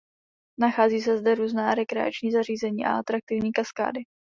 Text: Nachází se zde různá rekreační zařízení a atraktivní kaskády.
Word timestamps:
Nachází 0.59 1.01
se 1.01 1.17
zde 1.17 1.35
různá 1.35 1.75
rekreační 1.75 2.31
zařízení 2.31 2.85
a 2.85 2.97
atraktivní 2.99 3.51
kaskády. 3.51 4.01